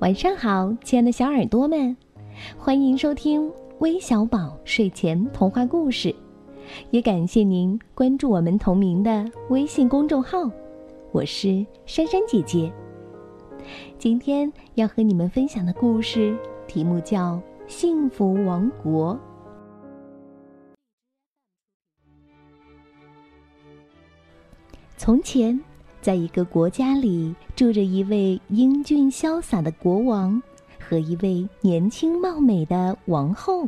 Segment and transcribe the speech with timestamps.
[0.00, 1.96] 晚上好，亲爱的小耳朵们，
[2.58, 6.14] 欢迎收听微小宝睡前童话故事，
[6.90, 10.50] 也感谢您关注我们同名的微信公众号。
[11.12, 12.70] 我是珊珊姐姐。
[13.98, 16.36] 今天要和你们分享的故事
[16.66, 17.36] 题目叫
[17.66, 19.14] 《幸福王国》。
[24.98, 25.58] 从前。
[26.02, 30.42] 在一个国家里，住着一位英俊潇洒的国王
[30.78, 33.66] 和一位年轻貌美的王后。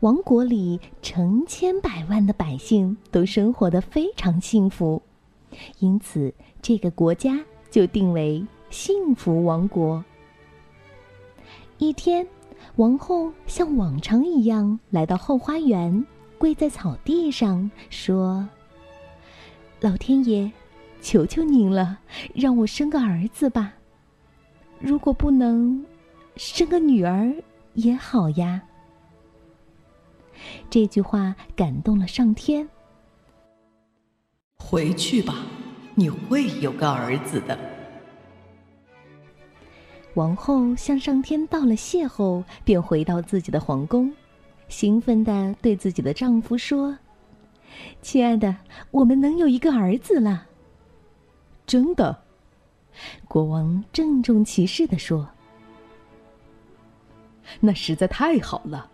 [0.00, 5.00] 王国里成千百万的百姓都生活的非常幸福，
[5.78, 10.04] 因此这个国家就定为幸福王国。
[11.78, 12.26] 一天，
[12.76, 16.04] 王后像往常一样来到后花园，
[16.36, 18.46] 跪在草地上说
[19.80, 20.52] ：“老天爷。”
[21.04, 21.98] 求求您了，
[22.34, 23.74] 让我生个儿子吧。
[24.80, 25.84] 如果不能，
[26.34, 27.30] 生个女儿
[27.74, 28.62] 也好呀。
[30.70, 32.66] 这句话感动了上天。
[34.56, 35.44] 回去吧，
[35.94, 37.56] 你会有个儿子的。
[40.14, 44.10] 王后向上天道了谢后，便回到自己的皇宫，
[44.68, 46.96] 兴奋的对自己的丈夫说
[48.00, 48.56] ：“亲爱的，
[48.90, 50.46] 我们能有一个儿子了。”
[51.66, 52.22] 真的，
[53.26, 55.28] 国王郑重其事的说
[57.60, 58.90] ：“那实在太好了。”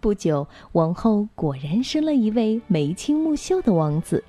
[0.00, 4.22] 不久，王后果然生了一位眉清目秀的王子。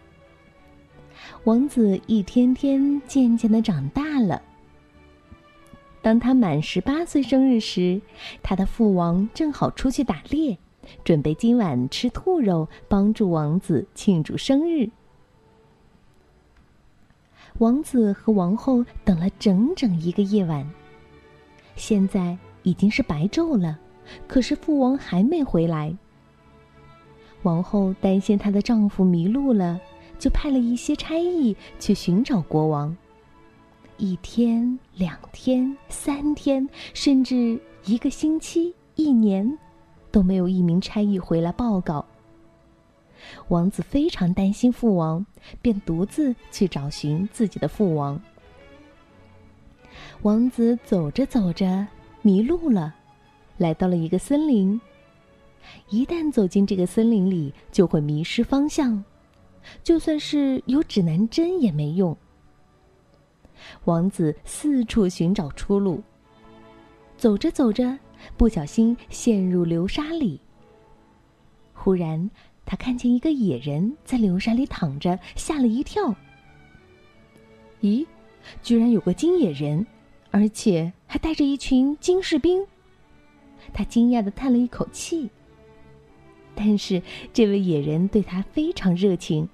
[1.44, 4.42] 王子一天天渐渐的长大了。
[6.02, 8.02] 当他满十八岁生日时，
[8.42, 10.58] 他的父王正好出去打猎，
[11.04, 14.90] 准备今晚吃兔肉，帮助王子庆祝生日。
[17.60, 20.68] 王子和王后等了整整一个夜晚。
[21.76, 23.80] 现在已经是白昼了，
[24.28, 25.96] 可是父王还没回来。
[27.44, 29.80] 王后担心她的丈夫迷路了，
[30.20, 32.96] 就派了一些差役去寻找国王。
[33.98, 39.58] 一天、两天、三天，甚至一个星期、一年，
[40.12, 42.06] 都没有一名差役回来报告。
[43.50, 45.26] 王子非常担心父王，
[45.62, 48.22] 便独自去找寻自己的父王。
[50.24, 51.88] 王子走着走着
[52.22, 52.94] 迷路了，
[53.58, 54.80] 来到了一个森林。
[55.90, 59.04] 一旦走进这个森林里，就会迷失方向，
[59.82, 62.16] 就算是有指南针也没用。
[63.86, 66.04] 王子四处寻找出路，
[67.18, 67.98] 走着走着，
[68.36, 70.42] 不小心陷入流沙里。
[71.74, 72.30] 忽然。
[72.70, 76.14] 他看见一个野人在流沙里躺着，吓了一跳。
[77.82, 78.06] 咦，
[78.62, 79.88] 居然有个金野人，
[80.32, 82.68] 而且还带着一群金士兵。
[83.74, 85.30] 他惊讶的叹了一口气。
[86.54, 87.02] 但是
[87.32, 89.48] 这位野人对他非常热情。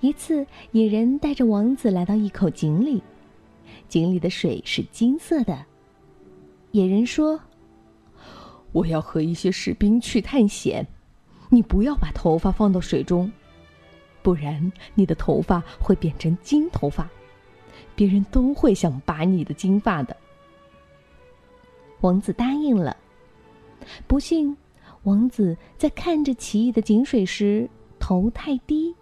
[0.00, 3.02] 一次，野人带着王子来到一口井里，
[3.88, 5.64] 井里的水是金色的。
[6.72, 7.40] 野人说
[8.72, 10.86] ：“我要和一些士兵去探险。”
[11.52, 13.30] 你不要把头发放到水中，
[14.22, 17.06] 不然你的头发会变成金头发，
[17.94, 20.16] 别人都会想拔你的金发的。
[22.00, 22.96] 王子答应了。
[24.06, 24.56] 不幸，
[25.02, 28.94] 王子在看着奇异的井水时头太低，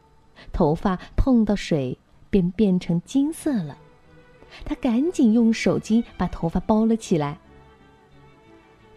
[0.52, 1.96] 头发碰到水
[2.30, 3.78] 便变成金色了。
[4.64, 7.38] 他赶紧用手巾把头发包了起来。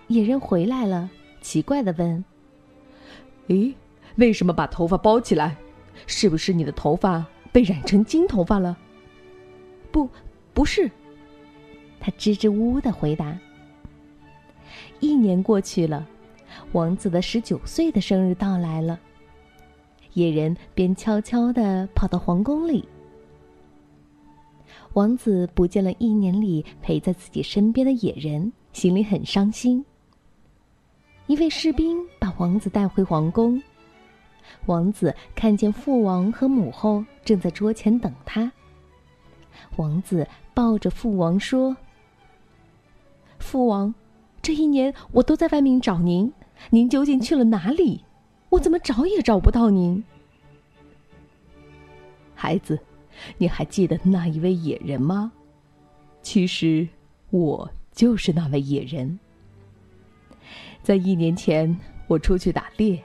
[0.08, 1.08] 野人回来了，
[1.40, 2.26] 奇怪的问。
[3.48, 3.74] 咦，
[4.16, 5.56] 为什么把头发包起来？
[6.08, 8.78] 是不是你的头发被染成金头发了？
[9.92, 10.10] 不，
[10.54, 10.90] 不是。
[12.00, 13.38] 他支支吾吾的回答。
[15.00, 16.08] 一年过去了，
[16.72, 19.00] 王子的十九岁的生日到来了。
[20.14, 22.88] 野人便悄悄的跑到皇宫里。
[24.94, 29.84] 王子不见了一年里陪在自己身边的野人，心里很伤心。
[31.34, 33.60] 一位士兵把王子带回皇宫。
[34.68, 38.52] 王子看见父王和母后正在桌前等他。
[39.78, 41.76] 王子抱着父王说
[43.40, 43.92] ：“父王，
[44.44, 46.32] 这一年我都在外面找您，
[46.70, 48.04] 您究竟去了哪里？
[48.50, 50.04] 我怎么找也找不到您。”
[52.36, 52.80] 孩子，
[53.40, 55.32] 你还记得那一位野人吗？
[56.22, 56.88] 其实，
[57.32, 59.18] 我就是那位野人。
[60.84, 61.76] 在一年前，
[62.08, 63.02] 我出去打猎，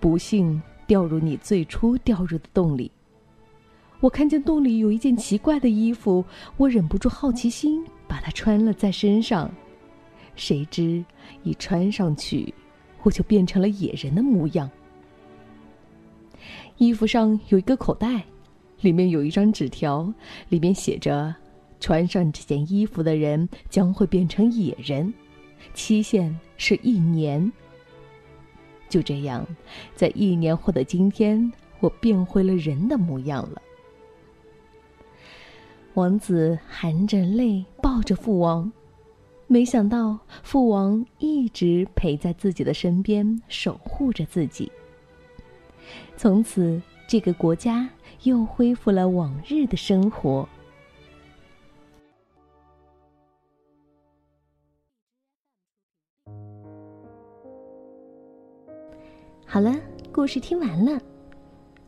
[0.00, 2.90] 不幸掉入你最初掉入的洞里。
[4.00, 6.24] 我看见洞里有一件奇怪的衣服，
[6.56, 9.50] 我忍不住好奇心，把它穿了在身上。
[10.36, 11.04] 谁知
[11.42, 12.54] 一穿上去，
[13.02, 14.70] 我就变成了野人的模样。
[16.78, 18.24] 衣服上有一个口袋，
[18.80, 20.10] 里面有一张纸条，
[20.48, 21.34] 里面写着
[21.78, 25.12] ：“穿上这件衣服的人将会变成野人，
[25.74, 27.50] 期限是一年。”
[28.88, 29.46] 就这样，
[29.94, 33.60] 在一年后的今天，我变回了人的模样了。
[35.94, 38.72] 王子含着泪抱着父王，
[39.46, 44.70] 没想到父王一直陪在自己的身边，守护着自己。
[46.16, 47.88] 从此，这个国家
[48.22, 50.48] 又恢复了往日的生活。
[59.50, 59.74] 好了，
[60.12, 61.00] 故事听完了。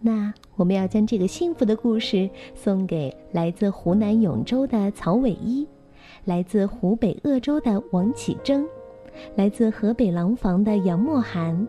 [0.01, 5.69] 那我们要将这个幸福的故事送给来自湖南永州的曹伟一，
[6.25, 8.67] 来自湖北鄂州的王启征，
[9.35, 11.69] 来自河北廊坊的杨墨涵，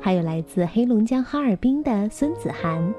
[0.00, 2.94] 还有来自黑龙江哈尔滨的孙子涵。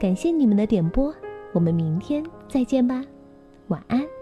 [0.00, 1.14] 感谢你们的点播，
[1.52, 3.04] 我们明天再见吧，
[3.68, 4.13] 晚安。